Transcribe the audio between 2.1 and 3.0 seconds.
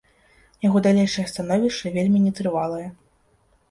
нетрывалае.